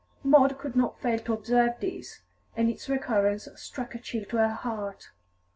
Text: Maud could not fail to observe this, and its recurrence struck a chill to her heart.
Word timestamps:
Maud 0.23 0.57
could 0.57 0.75
not 0.75 0.99
fail 0.99 1.19
to 1.19 1.33
observe 1.33 1.79
this, 1.79 2.21
and 2.57 2.71
its 2.71 2.89
recurrence 2.89 3.47
struck 3.55 3.93
a 3.93 3.99
chill 3.99 4.25
to 4.29 4.37
her 4.37 4.49
heart. 4.49 5.09